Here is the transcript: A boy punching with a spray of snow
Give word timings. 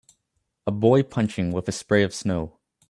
A 0.65 0.71
boy 0.71 1.03
punching 1.03 1.51
with 1.51 1.67
a 1.67 1.71
spray 1.71 2.01
of 2.01 2.11
snow 2.11 2.57